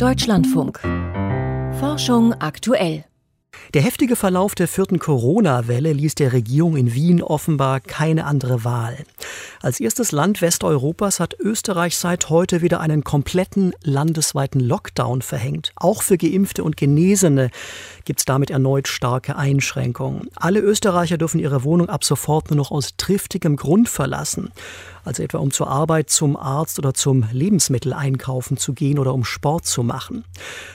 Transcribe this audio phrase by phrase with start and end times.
[0.00, 0.80] Deutschlandfunk.
[1.78, 3.04] Forschung aktuell.
[3.74, 8.96] Der heftige Verlauf der vierten Corona-Welle ließ der Regierung in Wien offenbar keine andere Wahl.
[9.62, 15.72] Als erstes Land Westeuropas hat Österreich seit heute wieder einen kompletten landesweiten Lockdown verhängt.
[15.76, 17.50] Auch für Geimpfte und Genesene
[18.04, 20.28] gibt es damit erneut starke Einschränkungen.
[20.34, 24.50] Alle Österreicher dürfen ihre Wohnung ab sofort nur noch aus triftigem Grund verlassen.
[25.04, 29.66] Also etwa um zur Arbeit, zum Arzt oder zum Lebensmitteleinkaufen zu gehen oder um Sport
[29.66, 30.24] zu machen.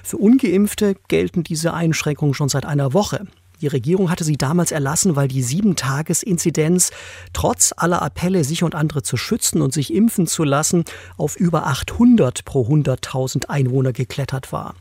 [0.04, 3.28] Für ungeimpfte gelten diese Einschränkungen schon seit einer Woche.
[3.62, 6.92] Die Regierung hatte sie damals erlassen, weil die Sieben-Tages-Inzidenz
[7.34, 10.84] trotz aller Appelle, sich und andere zu schützen und sich impfen zu lassen,
[11.18, 14.76] auf über 800 pro 100.000 Einwohner geklettert war.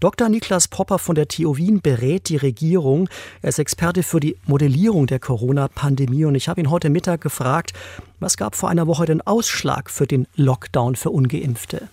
[0.00, 0.28] Dr.
[0.28, 3.08] Niklas Popper von der TU Wien berät die Regierung.
[3.42, 7.72] Er ist Experte für die Modellierung der Corona-Pandemie und ich habe ihn heute Mittag gefragt,
[8.20, 11.88] was gab vor einer Woche den Ausschlag für den Lockdown für ungeimpfte?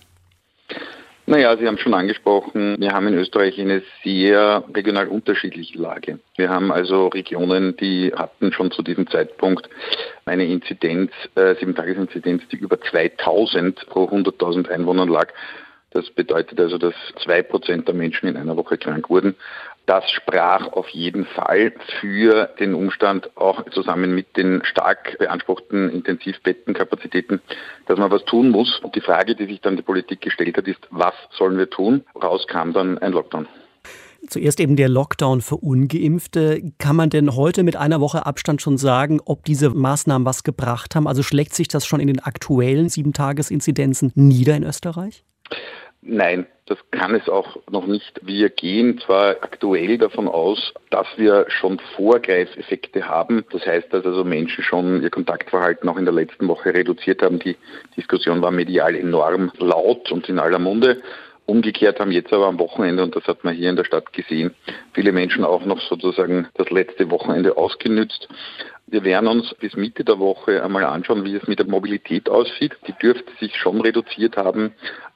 [1.24, 6.18] Naja, Sie haben schon angesprochen, wir haben in Österreich eine sehr regional unterschiedliche Lage.
[6.36, 9.68] Wir haben also Regionen, die hatten schon zu diesem Zeitpunkt
[10.24, 15.28] eine Inzidenz, äh, Sieben-Tages-Inzidenz, die über 2000 pro 100.000 Einwohnern lag.
[15.92, 19.36] Das bedeutet also, dass zwei Prozent der Menschen in einer Woche krank wurden.
[19.86, 27.40] Das sprach auf jeden Fall für den Umstand, auch zusammen mit den stark beanspruchten Intensivbettenkapazitäten,
[27.86, 28.78] dass man was tun muss.
[28.78, 32.04] Und die Frage, die sich dann die Politik gestellt hat, ist, was sollen wir tun?
[32.14, 33.48] Raus kam dann ein Lockdown.
[34.28, 36.72] Zuerst eben der Lockdown für ungeimpfte.
[36.78, 40.94] Kann man denn heute mit einer Woche Abstand schon sagen, ob diese Maßnahmen was gebracht
[40.94, 41.08] haben?
[41.08, 45.24] Also schlägt sich das schon in den aktuellen Sieben-Tages-Inzidenzen nieder in Österreich?
[46.04, 48.20] Nein, das kann es auch noch nicht.
[48.22, 53.44] Wir gehen zwar aktuell davon aus, dass wir schon Vorgreifeffekte haben.
[53.52, 57.38] Das heißt, dass also Menschen schon ihr Kontaktverhalten auch in der letzten Woche reduziert haben.
[57.38, 57.56] Die
[57.96, 61.02] Diskussion war medial enorm laut und in aller Munde.
[61.46, 64.54] Umgekehrt haben jetzt aber am Wochenende, und das hat man hier in der Stadt gesehen,
[64.92, 68.28] viele Menschen auch noch sozusagen das letzte Wochenende ausgenützt.
[68.86, 72.76] Wir werden uns bis Mitte der Woche einmal anschauen, wie es mit der Mobilität aussieht.
[72.86, 74.72] Die dürfte sich schon reduziert haben.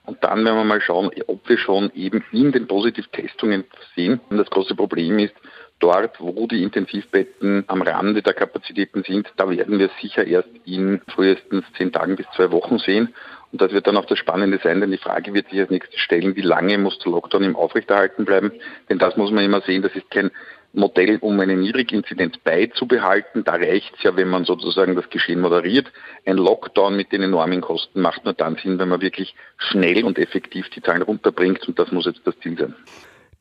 [0.07, 4.21] Und dann werden wir mal schauen, ob wir schon eben in den Positivtestungen sehen.
[4.31, 5.35] Und das große Problem ist,
[5.79, 11.03] dort, wo die Intensivbetten am Rande der Kapazitäten sind, da werden wir sicher erst in
[11.09, 13.15] frühestens zehn Tagen bis zwei Wochen sehen.
[13.53, 16.01] Und das wird dann auch das Spannende sein, denn die Frage wird sich als nächstes
[16.01, 18.53] stellen, wie lange muss der Lockdown im Aufrechterhalten bleiben?
[18.89, 20.31] Denn das muss man immer sehen, das ist kein
[20.77, 23.45] Modell, um eine Niedriginzidenz beizubehalten.
[23.45, 25.91] Da reicht es ja, wenn man sozusagen das Geschehen moderiert.
[26.25, 30.19] Ein Lockdown mit den enormen Kosten macht nur dann Sinn, wenn man wirklich schnell und
[30.19, 31.67] effektiv die Zahlen runterbringt.
[31.67, 32.75] Und das muss jetzt das Ziel sein.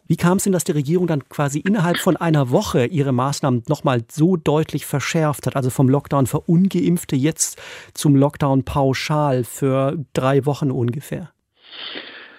[0.07, 3.63] Wie kam es denn, dass die Regierung dann quasi innerhalb von einer Woche ihre Maßnahmen
[3.67, 5.55] nochmal so deutlich verschärft hat?
[5.55, 7.59] Also vom Lockdown für Ungeimpfte jetzt
[7.95, 11.31] zum Lockdown pauschal für drei Wochen ungefähr?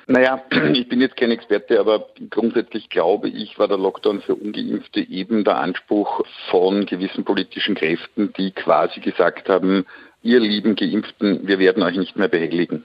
[0.06, 5.00] Naja, ich bin jetzt kein Experte, aber grundsätzlich glaube ich, war der Lockdown für Ungeimpfte
[5.00, 9.84] eben der Anspruch von gewissen politischen Kräften, die quasi gesagt haben,
[10.22, 12.84] ihr lieben Geimpften, wir werden euch nicht mehr behelligen.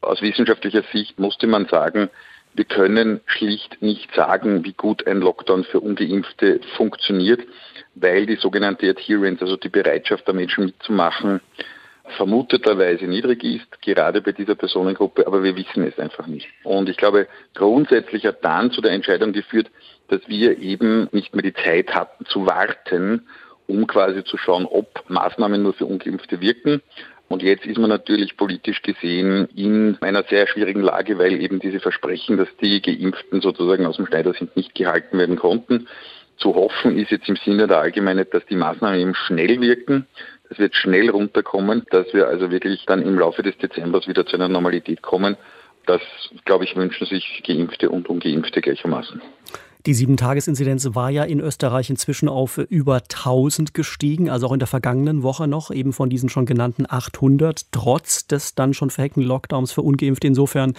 [0.00, 2.10] Aus wissenschaftlicher Sicht musste man sagen,
[2.54, 7.40] wir können schlicht nicht sagen, wie gut ein Lockdown für Ungeimpfte funktioniert,
[7.94, 11.40] weil die sogenannte Adherence, also die Bereitschaft der Menschen mitzumachen,
[12.04, 16.48] vermuteterweise niedrig ist, gerade bei dieser Personengruppe, aber wir wissen es einfach nicht.
[16.62, 19.70] Und ich glaube, grundsätzlich hat dann zu der Entscheidung geführt,
[20.08, 23.26] dass wir eben nicht mehr die Zeit hatten zu warten,
[23.66, 26.82] um quasi zu schauen, ob Maßnahmen nur für Ungeimpfte wirken.
[27.28, 31.80] Und jetzt ist man natürlich politisch gesehen in einer sehr schwierigen Lage, weil eben diese
[31.80, 35.88] Versprechen, dass die Geimpften sozusagen aus dem Schneider sind, nicht gehalten werden konnten.
[36.36, 40.06] Zu hoffen ist jetzt im Sinne der Allgemeinheit, dass die Maßnahmen eben schnell wirken
[40.54, 44.36] es wird schnell runterkommen, dass wir also wirklich dann im Laufe des Dezembers wieder zu
[44.36, 45.36] einer Normalität kommen.
[45.86, 46.00] Das,
[46.44, 49.20] glaube ich, wünschen sich Geimpfte und Ungeimpfte gleichermaßen.
[49.86, 54.66] Die Sieben-Tages-Inzidenz war ja in Österreich inzwischen auf über 1000 gestiegen, also auch in der
[54.66, 59.72] vergangenen Woche noch, eben von diesen schon genannten 800, trotz des dann schon verheckten Lockdowns
[59.72, 60.26] für Ungeimpfte.
[60.26, 60.72] Insofern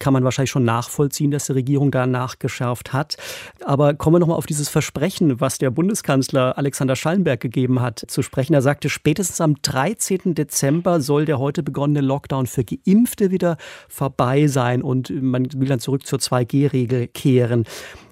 [0.00, 3.16] kann man wahrscheinlich schon nachvollziehen, dass die Regierung da nachgeschärft hat.
[3.64, 8.20] Aber kommen wir nochmal auf dieses Versprechen, was der Bundeskanzler Alexander Schallenberg gegeben hat, zu
[8.20, 8.54] sprechen.
[8.54, 10.34] Er sagte, spätestens am 13.
[10.34, 13.58] Dezember soll der heute begonnene Lockdown für Geimpfte wieder
[13.88, 17.64] vorbei sein und man will dann zurück zur 2G-Regel kehren.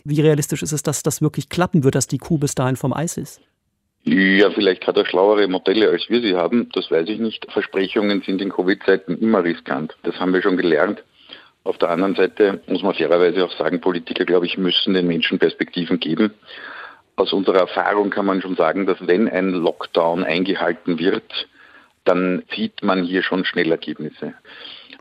[0.09, 2.95] Wie realistisch ist es, dass das wirklich klappen wird, dass die Kuh bis dahin vom
[2.95, 3.43] Eis ist?
[4.05, 6.71] Ja, vielleicht hat er schlauere Modelle, als wir sie haben.
[6.73, 7.47] Das weiß ich nicht.
[7.53, 9.99] Versprechungen sind in Covid-Zeiten immer riskant.
[10.05, 11.05] Das haben wir schon gelernt.
[11.63, 15.39] Auf der anderen Seite muss man fairerweise auch sagen, Politiker, glaube ich, müssen den Menschen
[15.39, 16.33] Perspektiven geben.
[17.17, 21.49] Aus unserer Erfahrung kann man schon sagen, dass wenn ein Lockdown eingehalten wird,
[22.05, 24.33] dann sieht man hier schon schnell Ergebnisse.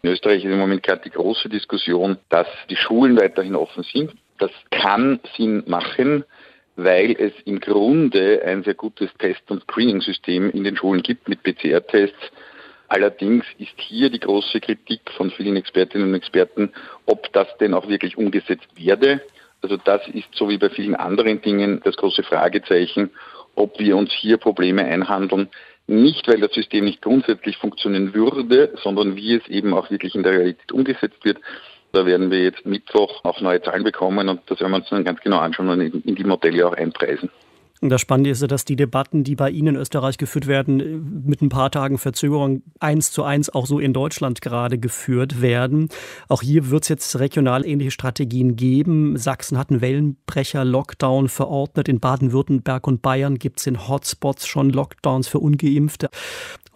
[0.02, 4.12] In Österreich ist im Moment gerade die große Diskussion, dass die Schulen weiterhin offen sind.
[4.38, 6.24] Das kann Sinn machen,
[6.76, 11.44] weil es im Grunde ein sehr gutes Test- und Screening-System in den Schulen gibt mit
[11.44, 12.32] PCR-Tests.
[12.88, 16.72] Allerdings ist hier die große Kritik von vielen Expertinnen und Experten,
[17.06, 19.22] ob das denn auch wirklich umgesetzt werde.
[19.62, 23.10] Also das ist so wie bei vielen anderen Dingen das große Fragezeichen,
[23.56, 25.50] ob wir uns hier Probleme einhandeln.
[25.88, 30.24] Nicht, weil das System nicht grundsätzlich funktionieren würde, sondern wie es eben auch wirklich in
[30.24, 31.40] der Realität umgesetzt wird.
[31.94, 35.04] Da werden wir jetzt Mittwoch auch neue Zahlen bekommen und das werden wir uns dann
[35.04, 37.30] ganz genau anschauen und in die Modelle auch einpreisen.
[37.80, 41.24] Und das Spannende ist ja, dass die Debatten, die bei Ihnen in Österreich geführt werden,
[41.26, 45.90] mit ein paar Tagen Verzögerung eins zu eins auch so in Deutschland gerade geführt werden.
[46.28, 49.16] Auch hier wird es jetzt regional ähnliche Strategien geben.
[49.18, 51.88] Sachsen hat einen Wellenbrecher-Lockdown verordnet.
[51.88, 56.10] In Baden-Württemberg und Bayern gibt es in Hotspots schon Lockdowns für Ungeimpfte.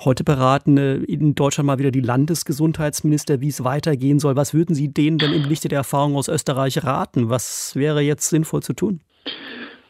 [0.04, 4.36] Heute beraten in Deutschland mal wieder die Landesgesundheitsminister, wie es weitergehen soll.
[4.36, 7.30] Was würden Sie denen denn im Lichte der Erfahrung aus Österreich raten?
[7.30, 9.02] Was wäre jetzt sinnvoll zu tun?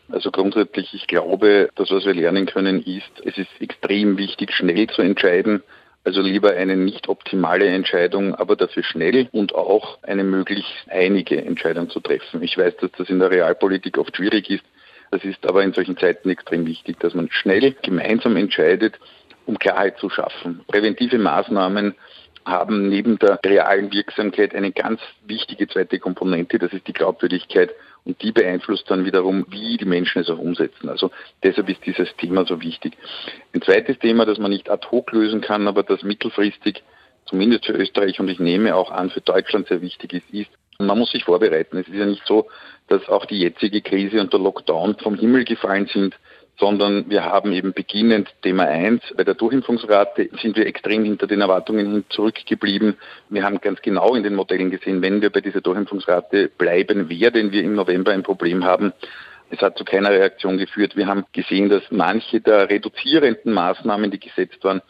[0.10, 4.88] Also grundsätzlich, ich glaube, das, was wir lernen können, ist, es ist extrem wichtig, schnell
[4.88, 5.64] zu entscheiden.
[6.04, 11.90] Also lieber eine nicht optimale Entscheidung, aber dafür schnell und auch eine möglichst einige Entscheidung
[11.90, 12.44] zu treffen.
[12.44, 14.66] Ich weiß, dass das in der Realpolitik oft schwierig ist.
[15.10, 19.00] Das ist aber in solchen Zeiten extrem wichtig, dass man schnell gemeinsam entscheidet,
[19.46, 20.62] um Klarheit zu schaffen.
[20.68, 21.96] Präventive Maßnahmen
[22.46, 27.72] haben neben der realen Wirksamkeit eine ganz wichtige zweite Komponente, das ist die Glaubwürdigkeit
[28.04, 30.90] und die beeinflusst dann wiederum, wie die Menschen es auch umsetzen.
[30.90, 31.12] Also
[31.44, 32.98] deshalb ist dieses Thema so wichtig.
[33.54, 36.84] Ein zweites Thema, das man nicht ad hoc lösen kann, aber das mittelfristig,
[37.26, 40.50] zumindest für Österreich und ich nehme auch an, für Deutschland sehr wichtig ist, ist,
[40.80, 41.78] man muss sich vorbereiten.
[41.78, 42.48] Es ist ja nicht so,
[42.88, 46.16] dass auch die jetzige Krise und der Lockdown vom Himmel gefallen sind
[46.62, 49.02] sondern wir haben eben beginnend Thema 1.
[49.18, 52.98] Bei der Durchimpfungsrate sind wir extrem hinter den Erwartungen zurückgeblieben.
[53.30, 57.52] Wir haben ganz genau in den Modellen gesehen, wenn wir bei dieser Durchimpfungsrate bleiben, werden
[57.52, 58.94] wir im November ein Problem haben.
[59.50, 60.96] Es hat zu keiner Reaktion geführt.
[60.96, 64.84] Wir haben gesehen, dass manche der reduzierenden Maßnahmen, die gesetzt waren,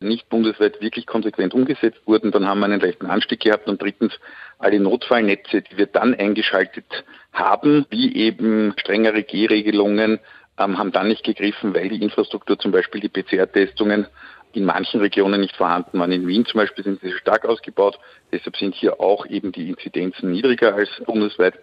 [0.00, 2.32] nicht bundesweit wirklich konsequent umgesetzt wurden.
[2.32, 4.12] Dann haben wir einen leichten Anstieg gehabt und drittens
[4.58, 6.84] alle Notfallnetze, die wir dann eingeschaltet
[7.32, 10.20] haben, wie eben strengere G-Regelungen,
[10.58, 14.06] ähm, haben dann nicht gegriffen, weil die Infrastruktur, zum Beispiel die PCR-Testungen,
[14.52, 16.12] in manchen Regionen nicht vorhanden waren.
[16.12, 17.98] In Wien zum Beispiel sind sie stark ausgebaut.
[18.32, 21.54] Deshalb sind hier auch eben die Inzidenzen niedriger als bundesweit.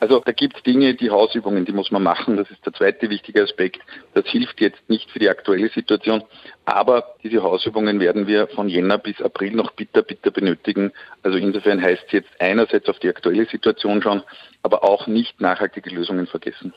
[0.00, 2.36] Also da gibt es Dinge, die Hausübungen, die muss man machen.
[2.36, 3.80] Das ist der zweite wichtige Aspekt.
[4.14, 6.22] Das hilft jetzt nicht für die aktuelle Situation,
[6.64, 10.92] aber diese Hausübungen werden wir von Jänner bis April noch bitter, bitter benötigen.
[11.24, 14.22] Also insofern heißt es jetzt einerseits auf die aktuelle Situation schauen,
[14.62, 16.72] aber auch nicht nachhaltige Lösungen vergessen.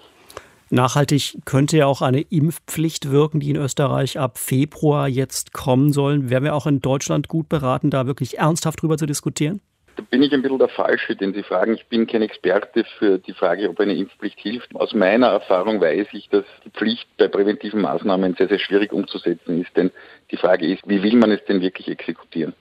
[0.72, 6.30] Nachhaltig könnte ja auch eine Impfpflicht wirken, die in Österreich ab Februar jetzt kommen soll.
[6.30, 9.60] Wären wir auch in Deutschland gut beraten, da wirklich ernsthaft drüber zu diskutieren?
[9.98, 11.74] Da bin ich ein bisschen der Falsche, den Sie fragen.
[11.74, 14.74] Ich bin kein Experte für die Frage, ob eine Impfpflicht hilft.
[14.74, 19.62] Aus meiner Erfahrung weiß ich, dass die Pflicht bei präventiven Maßnahmen sehr, sehr schwierig umzusetzen
[19.62, 19.76] ist.
[19.76, 19.92] Denn
[20.32, 22.54] die Frage ist, wie will man es denn wirklich exekutieren?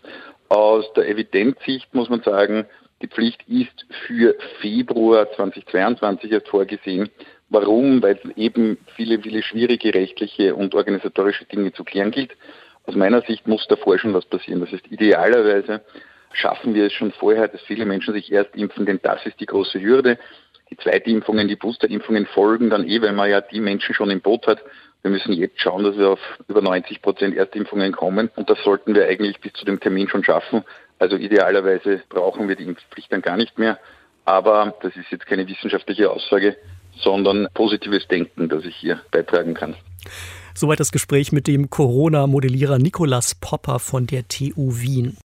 [0.48, 2.66] Aus der Evidenzsicht muss man sagen,
[3.02, 7.08] die Pflicht ist für Februar 2022 erst vorgesehen.
[7.50, 8.00] Warum?
[8.00, 12.30] Weil eben viele, viele schwierige rechtliche und organisatorische Dinge zu klären gilt.
[12.86, 14.60] Aus meiner Sicht muss davor schon was passieren.
[14.60, 15.82] Das heißt, idealerweise
[16.32, 19.46] schaffen wir es schon vorher, dass viele Menschen sich erst impfen, denn das ist die
[19.46, 20.16] große Hürde.
[20.70, 24.46] Die Zweitimpfungen, die Boosterimpfungen folgen dann eh, weil man ja die Menschen schon im Boot
[24.46, 24.62] hat.
[25.02, 28.94] Wir müssen jetzt schauen, dass wir auf über 90 Prozent Erstimpfungen kommen und das sollten
[28.94, 30.62] wir eigentlich bis zu dem Termin schon schaffen.
[31.00, 33.78] Also idealerweise brauchen wir die Impfpflicht dann gar nicht mehr.
[34.24, 36.56] Aber das ist jetzt keine wissenschaftliche Aussage,
[37.02, 39.74] sondern positives Denken, das ich hier beitragen kann.
[40.54, 45.16] Soweit das Gespräch mit dem Corona-Modellierer Nikolas Popper von der TU Wien.